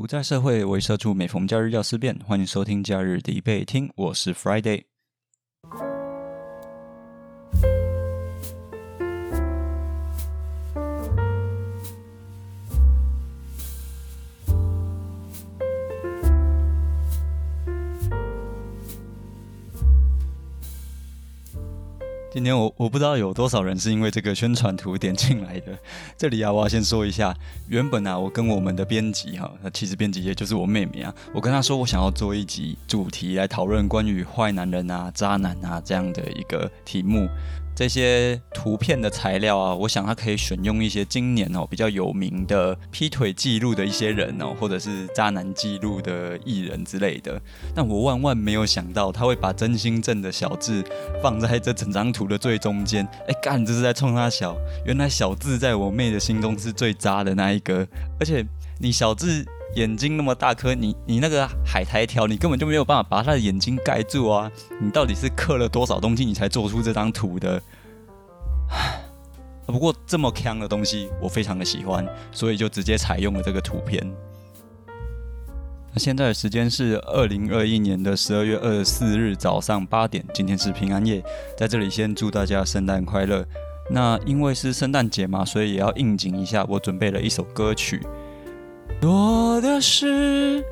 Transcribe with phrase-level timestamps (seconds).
[0.00, 2.18] 不在社会为社畜，每逢假日要思辨。
[2.24, 4.89] 欢迎收听假日必备听，我是 Friday。
[22.40, 25.78] 今天我我不知道有多少人是因为这个宣传图点进来的。
[26.16, 27.36] 这里啊，我要先说一下，
[27.68, 37.28] 原本啊，我跟我们的编辑哈，那其实编辑也就是我妹妹啊，我跟她说我想要做一集主题来讨论关于坏男人啊、渣男啊这样的一个题目。
[37.80, 47.40] 这些图片的材料啊，我想他可以选用一些今年哦比较有名的劈腿记录的一些人哦，或者是渣男记录的艺人之类的。
[47.74, 50.84] 但我万万没有想到，他会把真心正的小智
[51.22, 53.02] 放在这整张图的最中间。
[53.26, 54.54] 哎，干，这是在冲他小。
[54.84, 57.88] 原来小智在我妹的心中是最渣的那一个。
[58.18, 58.44] 而且
[58.78, 59.42] 你小智
[59.74, 64.50] 眼睛那么大颗，你你那个海苔条，你根本就没有办法把他的眼睛盖住啊！
[64.80, 67.62] 你到底是刻了多少东西，你才做出这张图的？
[69.66, 74.04] 不过这么强的东西，我非常的喜欢，所以就直接采用了这个图片。
[75.92, 81.22] 那现在的时间是二零二一年的十二月二十四日早上八点，今天是平安夜，
[81.56, 83.44] 在这里先祝大家圣诞快乐。
[83.88, 88.00] 那因为是圣诞节嘛，所以也要应景一下，我准备了一首歌曲。
[89.00, 90.62] 多的是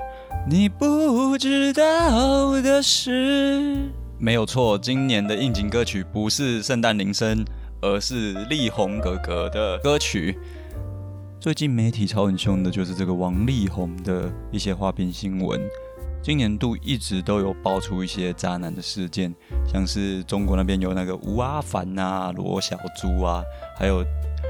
[0.47, 3.91] 你不知道的事。
[4.19, 7.43] 没有错，今年的应景歌曲不是圣诞铃声，
[7.81, 10.39] 而是力宏哥哥的歌曲。
[11.41, 15.59] 最近媒体吵很凶的就是这个王力宏的一些花边新闻，
[16.23, 19.35] 今年度一直都有爆出一些渣男的事件，
[19.67, 23.43] 像是中国那边有那个吴阿凡啊、罗小猪啊，
[23.79, 24.05] 还有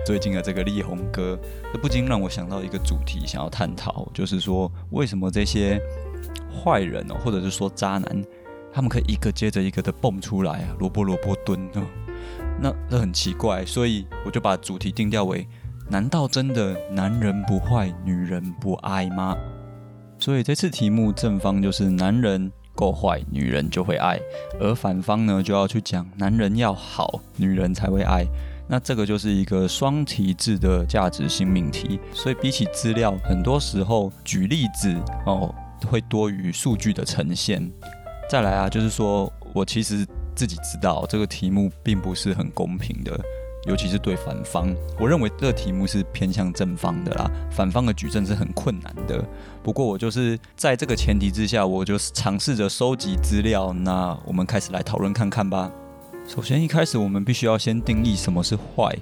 [0.08, 1.38] 最近的这个力宏哥，
[1.70, 5.78] 这不禁让我想到一个主题，想要探讨，就是说为什么这些
[6.50, 8.24] 坏人哦，或者是说渣男。
[8.72, 11.84] 他们可以一个接着一个的蹦出来啊，萝卜萝卜蹲啊，
[12.58, 15.46] 那这很奇怪，所以我就把主题定调为：
[15.90, 19.36] 难道真的男人不坏，女人不爱吗？
[20.18, 24.18] 所以这次题目正方就是男人够坏，女人就会爱，
[24.58, 28.24] 而反方呢就要去讲男人要好，女人才会爱。
[28.68, 35.54] 那这个就是一个双题制的价值性命题，所以比起资料，很多时候举例子哦
[35.86, 37.66] 会多于数据的呈现。
[38.28, 43.18] 再来啊，就是说我其实自己知道这个题目并不是很公平的，
[43.66, 44.76] 尤其是对反方。
[45.00, 49.24] 我认为这题目是偏向正方的啦，反方的举证是很困难的。
[49.62, 53.72] 不过我就是在这个前提之下，我就尝试着收集资料。
[53.72, 55.72] 那我们开始来讨论看看吧。
[56.28, 58.94] 首先一开始我们必须要先定义什么是坏。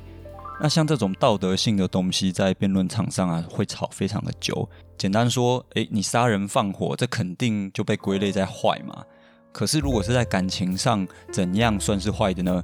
[0.61, 4.67] 那像这种道德性的东西，在辩论场上啊会吵非常的久。
[4.97, 9.03] 简单说，诶，你杀人放火，这肯定就被归类在坏嘛。
[9.51, 12.63] 可是，如果是在感情上，怎样算是坏的呢？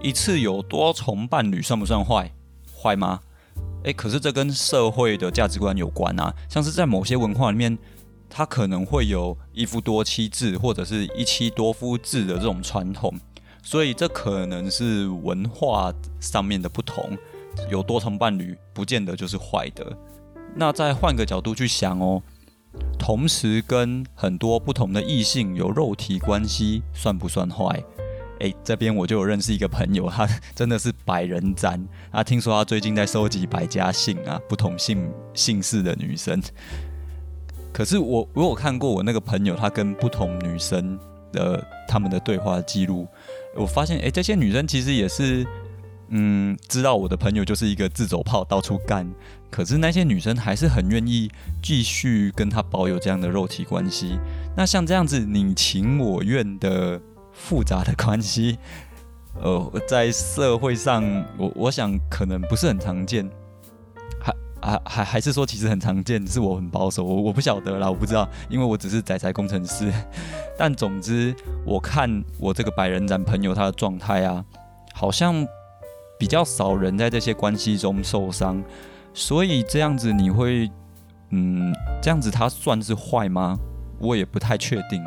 [0.00, 2.32] 一次有多重伴侣算不算坏？
[2.80, 3.18] 坏吗？
[3.82, 6.32] 诶，可是这跟社会的价值观有关啊。
[6.48, 7.76] 像是在某些文化里面，
[8.30, 13.12] 它可能会有一夫多妻制或者是一妻多夫制的这种传统，
[13.66, 17.18] 所以这可能是文化上面的不同。
[17.68, 19.84] 有多重伴侣，不见得就是坏的。
[20.54, 22.22] 那再换个角度去想哦。
[22.96, 27.82] 同时跟很多不同的异性有肉体关系，算不算坏？
[28.38, 31.84] 诶，这边我就有认识一个朋友，他真的是百人斩。
[32.12, 36.40] 啊，听说他最近在收集百家姓啊，不同姓姓氏的女生。
[37.72, 40.96] 可是我我有看过我那个朋友，他跟不同女生
[41.32, 43.08] 的他们的对话记录，
[43.56, 45.46] 我发现诶，这些女生其实也是。
[46.08, 49.04] 嗯，知道我的朋友就是一个自走炮，到处干。
[49.50, 51.28] 可是那些女生还是很愿意
[51.60, 54.16] 继续跟他保有这样的肉体关系。
[54.56, 57.00] 那像这样子你情我愿的
[57.32, 58.56] 复杂的关系，
[59.42, 61.02] 呃，在社会上，
[61.36, 63.28] 我我想可能不是很常见。
[64.60, 69.92] 还还还是说其实很常见，是我很保守，我我不晓得啦，我不知道，因为我只是仔仔工程师。
[70.58, 74.44] 但总之，我看我这个百人斩朋友他的状态啊，
[74.94, 75.46] 好像。
[76.18, 78.64] 比较少人在这些关系中受伤，
[79.12, 80.66] 所以这样子你会，
[81.28, 81.70] 嗯，
[82.00, 83.58] 这样子他算是坏吗？
[83.98, 85.04] 我也不太确定。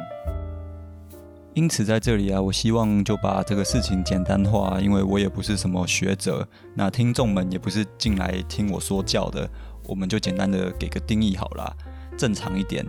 [1.53, 9.49] 因此在这里啊，我希望就把这个事情简单化，因为我也不是什么学者，那听众们也不是进来听我说教的，
[9.85, 11.75] 我们就简单的给个定义好了，
[12.17, 12.85] 正常一点，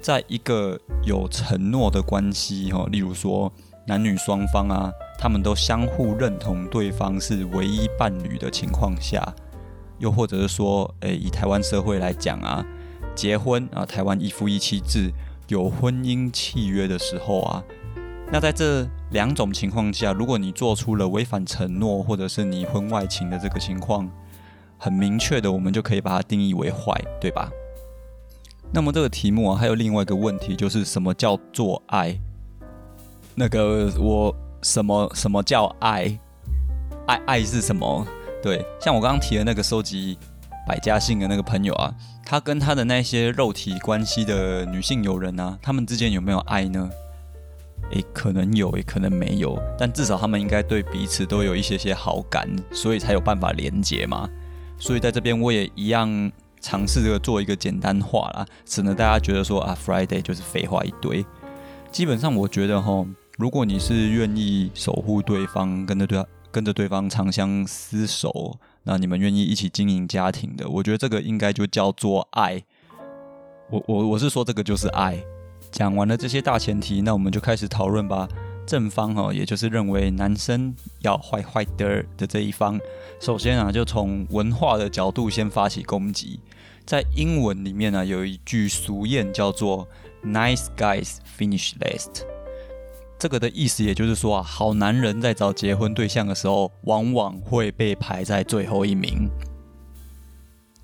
[0.00, 3.52] 在一个有承诺的关系哈，例如说
[3.86, 4.92] 男女双方啊。
[5.16, 9.34] 他们都相互认同对方是唯一伴侣的情况下，
[9.98, 12.66] 又或者是说，诶，以台湾社会来讲啊，
[13.14, 15.10] 结婚啊，台湾一夫一妻制，
[15.48, 17.62] 有婚姻契约的时候啊，
[18.32, 24.10] 那在这两种情况下，如果你做出了违反承诺，或者是你婚外情的这个情况，
[24.76, 27.48] 很明确的，我们就可以把它定义为坏，对吧？
[28.72, 32.18] 那么这个题目啊，还有另外一个问题，就是什么叫做爱？
[33.36, 36.18] 那个我什么什么叫爱？
[37.06, 38.04] 爱爱是什么？
[38.42, 40.18] 对，像我刚刚提的那个收集
[40.66, 41.94] 百家姓的那个朋友啊，
[42.24, 46.90] 他跟他的那些肉体关系的女性友人啊，他们之间有没有爱呢？
[47.92, 54.28] 诶，可能有，也可能没有，但至少他们应该对彼此都有一些些好感，所以才有办法连接嘛。
[54.78, 56.32] 所以在这边我也一样。
[56.60, 61.22] 尝试着做一个简单化啦，省得大家觉得说啊，Friday 就是废话一堆。
[61.92, 72.64] 基本上，我觉得哈，如果你是愿意守护对方，跟着对跟着对方长相厮守，那你们愿意一起经营家庭的，我觉得这个应该就叫做爱。
[73.68, 75.22] 我我我是说这个就是爱。
[75.74, 78.28] 讲完了这些大前提，那我们就开始讨论吧。
[78.64, 82.78] 正方哦，也就是认为男生要坏坏的的这一方，
[83.20, 86.38] 首先啊，就从文化的角度先发起攻击。
[86.86, 89.88] 在英文里面呢，有一句俗谚叫做
[90.24, 92.22] “nice guys finish last”，
[93.18, 99.28] 这个的意思也就是说啊，好男人在找结婚对象的时候，往往会被排在最后一名。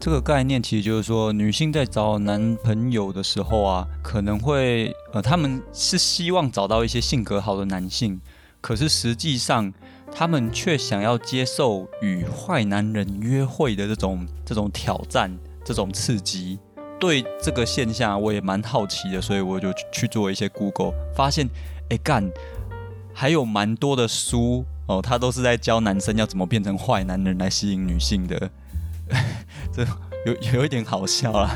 [0.01, 8.19] 这个概念其实就是说，女性在找男朋友的时候啊，可能会呃，他们是希望找到一些性格好的男性，
[8.63, 9.71] 可是实际上
[10.11, 15.31] 他们却想要接受与坏男人约会的这种这种挑战。
[15.63, 16.59] 这种刺激，
[16.99, 21.49] 对这个现象我也蛮好奇的，所以我就去做一些 Google，发现，
[21.91, 22.29] 哎干，
[23.13, 28.51] 还有蛮多的书哦，他都是在教男生要怎么变成坏男人来吸引女性的，
[29.73, 29.85] 这
[30.27, 31.51] 有有一点好笑啊。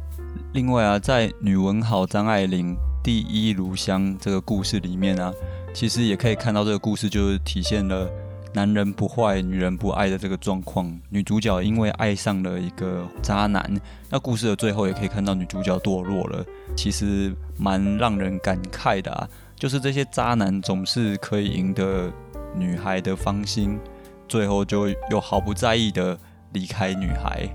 [0.52, 5.32] 另外啊，在女文豪张爱玲《第一炉香》这个故事里面啊，
[5.74, 8.08] 其实也可以看到这个故事就是体现了。
[8.54, 13.70] 男人不坏，女人不爱的这个状况，女主角因为爱上了一个渣男，
[14.08, 16.42] 那故事的最后也可以看到女主角堕落了。
[16.74, 22.10] 其实蛮让人感慨的啊，就是这些渣男总是可以赢得
[22.54, 23.78] 女孩的芳心，
[24.26, 26.18] 最后就又毫不在意的
[26.56, 27.46] 离开女孩。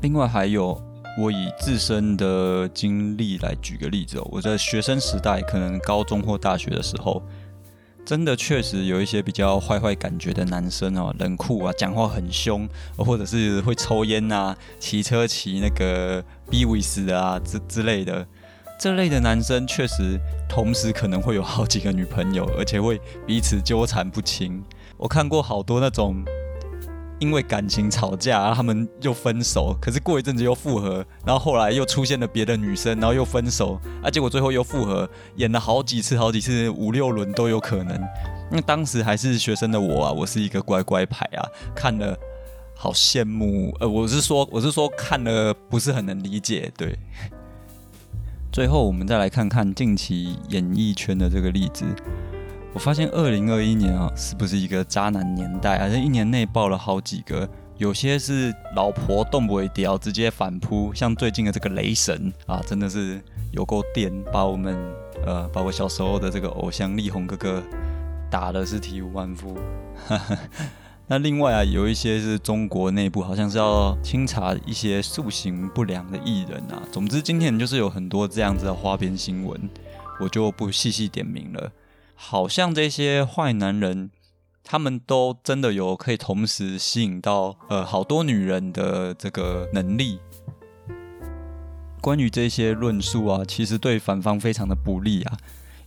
[0.00, 0.82] 另外还有，
[1.16, 7.22] 我以自身的经历来举个例子哦，我在学生时代，可能高中或大学的时候。
[8.04, 16.20] 真的确实有一些比较坏坏感觉的男生哦，冷酷啊，讲话很凶，或者是会抽烟呐，骑车骑那个
[16.50, 18.26] B 威斯啊之之类的，
[18.76, 20.18] 这类的男生确实
[20.48, 24.60] 同时可能会有好几个女朋友，而且会彼此纠缠不清。
[24.96, 26.24] 我看过好多那种。
[27.22, 37.96] 因为感情吵架，他们又分手，可是过一阵子又复合，然后后来又出现了别的女生，然后又分手，啊，结果最后又复合，演了好几次，好几次，五六轮都有可能。
[38.50, 41.46] 那当时还是学生的我啊，我是一个乖乖牌啊，
[41.76, 42.18] 看了
[42.74, 46.98] 好羡慕，呃，我是说，我是说看了不是很能理解，对。
[48.50, 51.84] 最后我们再来看看近期演艺圈的这个例子。
[52.74, 55.88] 我发现二零二一年啊，是不是一个渣男年代啊？
[55.88, 57.46] 这一年内爆了好几个，
[57.76, 64.74] 有些是老婆动不为屌，直接反扑，像最近的这个雷神啊，真的是有够电，把我们
[65.26, 67.62] 呃，把我小时候的这个偶像力宏哥哥
[68.30, 69.54] 打的是体无完肤。
[71.06, 76.80] 那另外啊，有一些是中国内部好像是要清查一些塑形不良的艺人啊。
[76.90, 79.60] 总之，今天就是有很多这样子的花边新闻，
[80.18, 81.70] 我就不细细点名了。
[82.14, 84.10] 好像这些坏男人，
[84.62, 90.20] 他们都真的有可以同时吸引到呃好多女人的这个能力。
[92.00, 95.36] 关于这些论述啊，其实对反方非常的不利啊，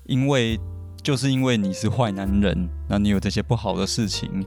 [0.06, 0.60] 因为
[1.04, 4.46] 就是因为你是坏男人，那你有这些不好的事情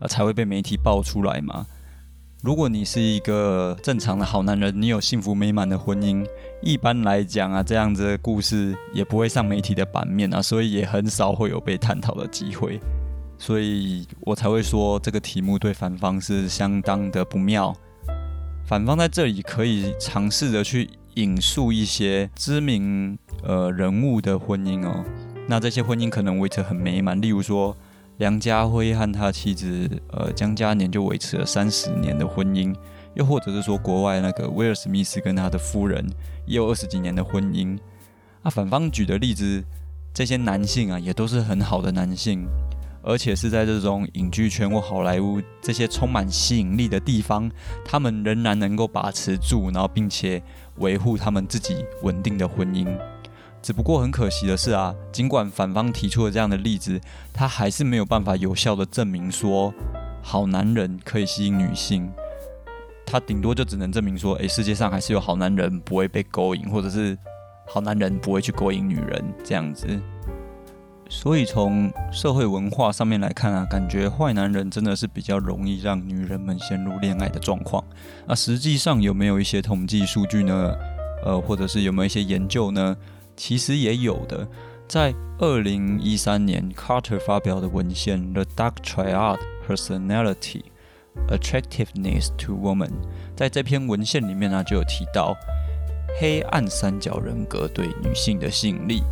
[0.00, 1.66] 啊，才会被媒体爆出来嘛。
[2.46, 6.24] 如果你是一个正常的好男人，你有幸福美满的婚姻，
[6.62, 12.78] 一般来讲啊，这样子的故事也不会上媒体的版面啊，所以也很少会有被探讨的机会，
[13.36, 17.74] 所以我才会说这个题目对反方是相当的不妙。
[18.64, 25.04] 反方在这里可以尝试着去引述一些知名呃人物的婚姻哦，
[25.48, 27.76] 那这些婚姻可能维持很美满，例如说。
[28.18, 32.74] 梁家辉和他妻子，呃，江嘉年就维持了三十年的婚姻，
[33.12, 36.02] 又或者是说，国外那个威尔史密斯跟他的夫人
[36.46, 37.78] 也有二十几年的婚姻。
[38.42, 39.62] 啊，反方举的例子，
[40.14, 42.46] 这些男性啊，也都是很好的男性，
[43.02, 47.50] 而且是在这种影剧圈或好莱坞这些充满吸引力的地方，
[47.84, 50.42] 他们仍然能够把持住，然后并且
[50.76, 52.86] 维护他们自己稳定的婚姻。
[53.66, 57.00] 只不过很可惜的是啊，尽管反方提出了这样的例子，
[57.32, 59.74] 他还是没有办法有效的证明说
[60.22, 62.08] 好男人可以吸引女性。
[63.04, 67.18] 他顶多就只能证明说，诶，世界上还是有好男人不会被勾引，或者是
[67.66, 70.00] 好男人不会去勾引女人这样子。
[71.08, 77.82] 所以从社会文化上面来看啊，感觉坏男人真的是比较容易让女人们陷入恋爱的状况。
[78.28, 80.72] 那实际上有没有一些统计数据呢？
[81.24, 82.96] 呃，或者是有没有一些研究呢？
[83.36, 84.46] 其实也有的。
[84.88, 89.38] 在二零一三年，Carter 发表的文献《The Dark Triad
[89.68, 90.62] Personality
[91.28, 92.88] Attractiveness to Women》
[93.36, 95.36] 在这篇文献里面呢，就有提到
[96.20, 99.02] 黑暗三角人格对女性的吸引力。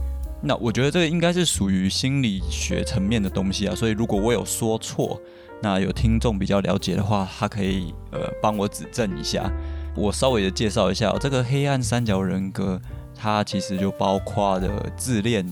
[0.40, 5.21] 那我觉得这个应该是属于心理学层面的东西啊，所以如果我有说错，
[5.61, 9.50] 那有听众比较了解的话，他可以呃帮我指正一下。
[9.97, 12.81] 我稍微的介绍一下这个黑暗三角人格，
[13.14, 15.47] 它其实就包括的自恋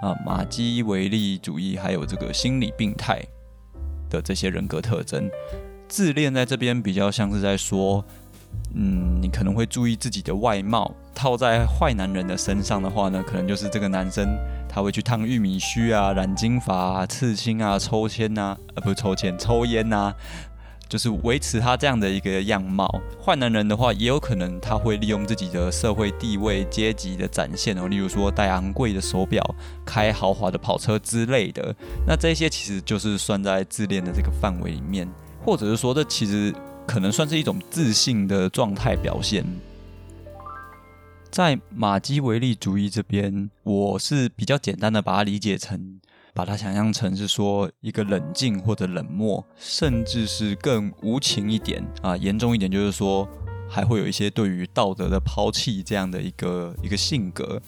[0.00, 3.20] 啊、马基维利主义，还有这个心理病态
[4.08, 5.30] 的这些人格特征。
[5.88, 8.04] 自恋在这边比较像是在说。
[8.74, 14.26] 嗯，你可能会注意自己的外貌，套在坏男人的身上的话呢，可能就是这个男生
[14.68, 20.12] 他会去烫玉米须啊、染金发、啊、刺青啊、抽签呐，呃，不是抽签，抽烟呐，
[20.90, 23.00] 就是维持他这样的一个样貌。
[23.24, 29.42] 坏男人的话，也有可能他会利用自己的社会地位、阶级的展现哦，例如说戴昂贵的手表、
[29.86, 31.74] 开豪华的跑车之类的。
[32.06, 35.08] 那这些其实就是算在自恋的这个范围里面，
[35.42, 36.54] 或者是说这其实。
[36.86, 39.46] 可能算是一种自信的状态表现。
[41.30, 45.99] 在马基维利主义这边，我是比较简单的把它理解成，
[46.32, 53.28] 把它想象成是说一个冷静或者冷漠，甚至是更无情一点啊，严重一点就是说
[53.68, 57.60] 还会有一些对于道德的抛弃这样的一个一个性格。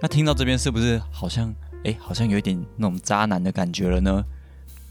[0.00, 4.24] 那听到这边是不是好像哎，好像有一点那种渣男的感觉了呢？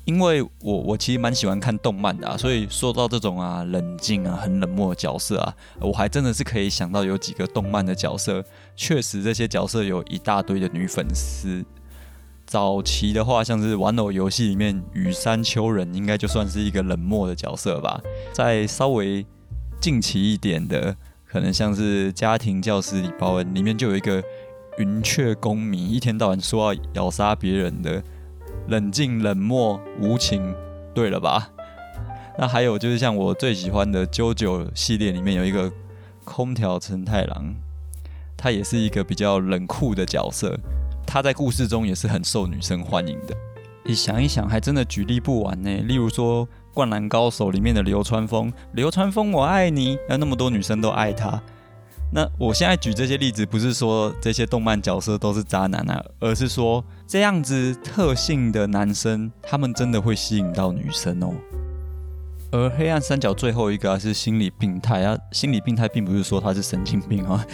[0.05, 8.43] 因为我我其实蛮喜欢看动漫的啊，所以说到这种啊冷静啊很冷漠的角色啊，我还真的是可以想到有几个动漫的角色，
[8.75, 11.65] 确实这些角色有一大堆的女粉丝。
[12.45, 17.99] 早期的话，像是玩偶游戏里面羽山秋人，应该就算是一个冷漠的角色吧。
[18.33, 19.25] 在稍微
[19.81, 24.23] 近期一点的，可能像是家庭教师里包恩里面就有一个
[24.77, 28.03] 云雀公民，一天到晚说要咬杀别人的。
[28.67, 30.55] 冷静、冷漠、无情，
[30.93, 31.51] 对了吧？
[32.39, 35.71] 那还有就是像我最喜欢的《啾啾》系列里面有一个
[36.23, 37.53] 空调承太郎，
[38.35, 40.57] 他也是一个比较冷酷的角色。
[41.05, 43.35] 他在故事中也是很受女生欢迎的。
[43.85, 45.69] 你想一想，还真的举例不完呢。
[45.83, 51.39] 例如说《灌篮高手》里面的流川枫，流川枫我爱你，那那么多女生都爱他。
[52.11, 61.33] 那我现在举这些例子，不是说这些动漫角色都是渣男啊，而是说这样子特性的男生，他们真的会吸引到女生哦。
[62.51, 67.45] 而黑暗三角最后一个是心理病态啊，心理病态并不是说他是神经病啊，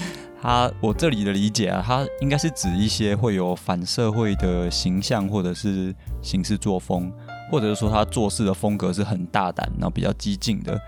[0.42, 7.12] 他我这里的理解啊，他应该是指一些会有反社会的形象或者是行事作风，
[7.52, 10.80] 或者是说他做事的风格是很大胆，然后比较激进的。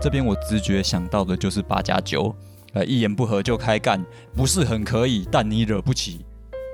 [0.00, 2.34] 这边我直觉想到的就是八加九。
[2.72, 4.00] 呃，一言不合就开干，
[4.32, 6.24] 不是很可以，但你惹不起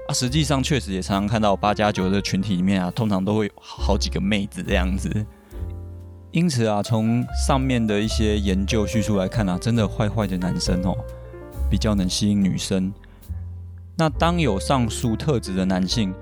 [0.06, 0.12] 啊。
[0.12, 5.10] 实际上，确实也常常看到八加九的群体里面啊，通常都会好几个妹子这样子。
[6.32, 10.94] 因此啊，从上面的一些研究叙述来看啊，真的坏坏的男生哦，
[11.70, 12.92] 比较能吸引女生。
[13.96, 16.14] 那当有上述特质的男性，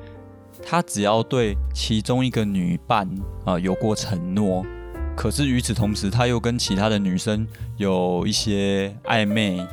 [0.64, 3.08] 他只要对其中一个女伴
[3.44, 4.64] 啊有过承诺。
[5.16, 7.46] 可是与此同时，他又跟其他的女生
[7.76, 9.64] 有一些暧昧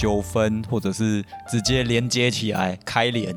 [0.00, 3.34] 纠纷，或者是直接连接起来开连。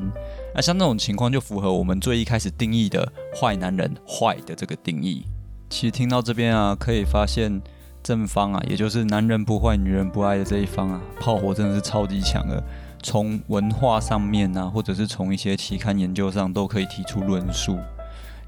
[0.54, 5.26] 那像这种情况，就符合我们最一开始定义的坏男人坏的这个定义。
[5.70, 7.62] 其实听到这边啊，可以发现
[8.08, 12.64] 正方啊，也就是男人不坏女人不爱的这一方啊，炮火真的是超级强的。
[13.04, 17.78] 从文化上面啊，或者是从一些期刊研究上，都可以提出论述。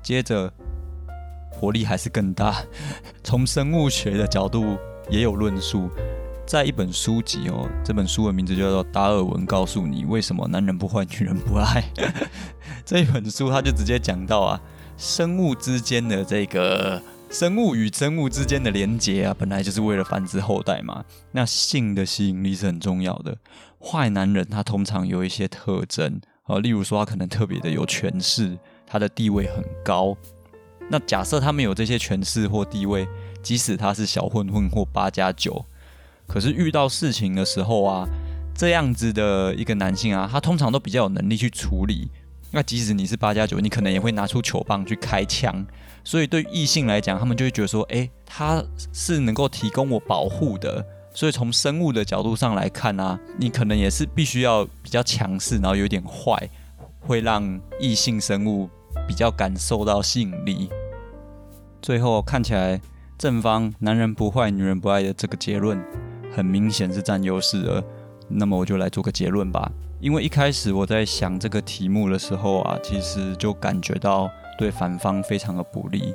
[0.02, 0.50] 接着。
[1.52, 2.56] 活力还是更大。
[3.22, 4.78] 从生物学的角度
[5.10, 5.90] 也有论述，
[6.48, 11.84] 在一本书籍哦，这本书的名字叫做《达尔文告诉你为什么男人不坏，女人不爱》。
[12.86, 14.62] 这一本书他就直接讲到啊，
[14.96, 21.06] 生物之间的这个生物与生物之间的连接啊，本来就是为了繁殖后代嘛。
[21.32, 23.38] 那性的吸引力是很重要的。
[23.80, 28.58] 坏男人他通常有一些特征啊，例如说他可能特别的有权势，
[28.88, 30.18] 他的地位很高。
[30.90, 33.08] 那假设他们有这些权势或地位，
[33.44, 35.64] 即使他是小混混或八加九，
[36.26, 38.10] 可是遇到事情的时候啊，
[38.56, 42.10] 这样子的一个男性啊，他通常都比较有能力去处理。
[42.52, 45.64] 那即使你是八加九，你可能也会拿出球棒去开枪。
[46.04, 48.64] 所以对异性来讲，他们就会觉得说，诶，他
[48.94, 50.86] 是能够提供我保护的。
[51.14, 56.50] 所以从生物的角度上来看啊，你可能也是必须要比较强势，然后有点坏，
[57.00, 58.70] 会让异性生物
[59.08, 60.70] 比较感受到吸引力。
[61.82, 62.80] 最后看起来
[63.18, 65.84] 正方男人不坏，女人不爱的这个结论，
[66.34, 67.84] 很明显是占优势的。
[68.28, 69.70] 那么我就来做个结论吧。
[70.00, 74.30] 因为一开始我在想这个题目的时候啊，其实就感觉到
[74.60, 76.14] 对反方非常的不利，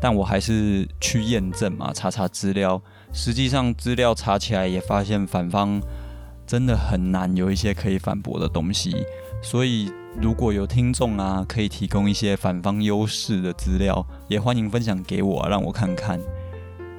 [0.00, 2.82] 但我还是去验证嘛，查查资料。
[3.12, 5.80] 实际上资料查起来也发现反方
[6.44, 9.06] 真的很难有一些可以反驳的东西，
[9.40, 16.20] 所以如果有听众啊可以提供一些反方优势的资料，也欢迎分享给我，让我看看，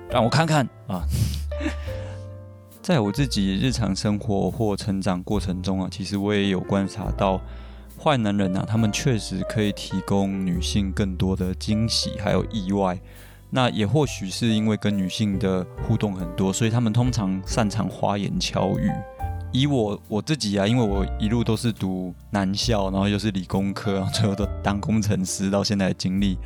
[0.10, 1.04] 让我看看啊。
[2.82, 7.42] 在我自己日常生活或成长过程中啊，其实我也有观察到
[7.98, 13.00] 坏男人啊，他们确实可以提供女性更多的惊喜还有意外。
[13.50, 18.92] 那也或许是因为跟女性的互动很多，所以他们通常擅长花言巧语。
[19.52, 26.38] 以我我自己啊，因为我一路都是读男校，然后又是理工科，然后最后都当工程师，到现在的经历，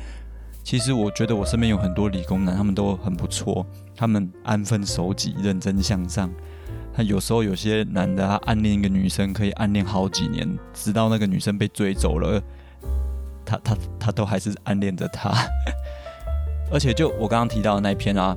[0.62, 3.66] 其实我觉得我身边有很多理工男，他们都很不错，
[3.96, 6.30] 他们安分守己、认真向上。
[7.02, 12.42] 有时候有些男的，他暗恋一个女生，可以暗恋好几年，直到那个女生被追走了，
[13.44, 15.32] 他他他都还是暗恋着她。
[16.72, 18.36] 而且就我刚刚提到的那篇啊，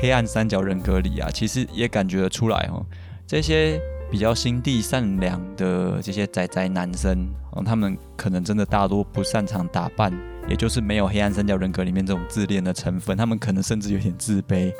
[0.00, 2.84] 黑暗三角人格里啊，其实也感觉得出来哦，
[3.26, 10.12] 这些比较心地善良的这些宅宅男生，哦，他们可能真的大多不擅长打扮，
[10.46, 14.70] 也就是没有黑暗三角人格里面这种自恋的成分，他们可能甚至有点自卑，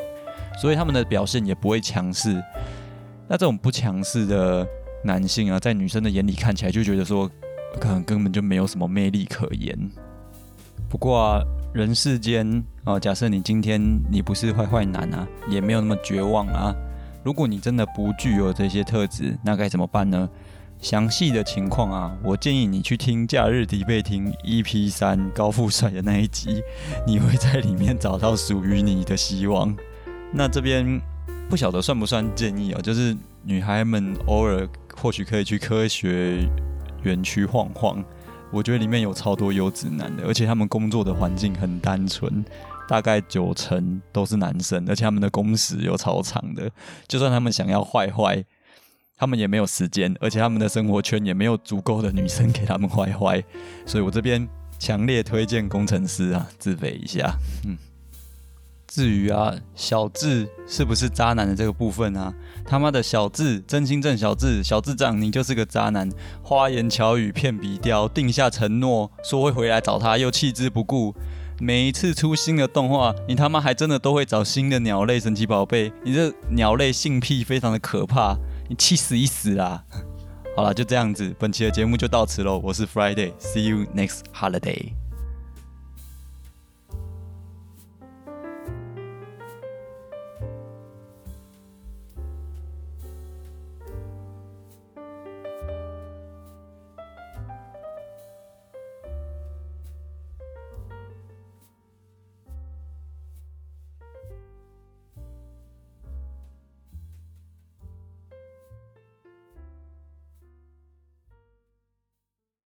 [0.60, 2.42] 所以他们的表现也不会强势。
[3.30, 4.66] 那这种不强势的
[5.04, 7.30] 男性啊，在女生的眼里看起来就觉得说，
[7.80, 9.78] 可能根本就没有什么魅力可言。
[10.88, 11.40] 不过啊。
[11.72, 16.74] 人世间啊，假设你今天你不是坏坏男啊，也没有那么绝望啊。
[17.22, 20.28] 如果你真的不具有这些特质，那该怎么办呢？
[20.80, 26.60] 详细的情况啊，我建议你去听假日迪贝听 EP 三高富帅的那一集，
[27.06, 29.72] 你会在里面找到属于你的希望。
[30.32, 31.00] 那这边
[31.48, 36.48] 不晓得算不算建议哦，就是女孩们偶尔或许可以去科学
[37.02, 38.04] 园区晃晃。
[38.52, 42.44] 我觉得里面有超多优质男的，而且他们工作的环境很单纯，
[42.88, 46.68] 大概九成都是男生，而且他们的工时又超长的。
[47.06, 48.44] 就算他们想要坏坏，
[49.16, 53.40] 他们也没有时间，而且他们的生活圈也没有足够的女生给他们坏坏。
[53.86, 54.48] 所以我这边
[54.80, 57.32] 强烈推荐工程师啊，自肥一下。
[57.64, 57.78] 嗯。
[58.90, 62.34] 至于啊，小智是不是渣男的这个部分啊？
[62.66, 66.10] 他妈的小智，真心正小智，小智长你就是个渣男，
[66.42, 71.14] 花言巧语骗笔雕，定下承诺说会回来找他，又弃之不顾。
[71.60, 78.36] 每一次出新的动画，你他妈还真的都会找新的鸟类神奇宝贝，你这鸟类性癖非常的可怕，
[78.68, 79.84] 你气死一死啦！
[80.56, 82.60] 好了，就这样子，本期的节目就到此喽。
[82.64, 84.99] 我是 Friday，See you next holiday。